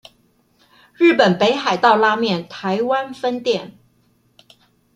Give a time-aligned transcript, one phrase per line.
[0.97, 3.77] 日本北海道拉麵台灣分店